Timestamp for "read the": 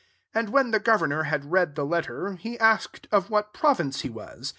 1.51-1.85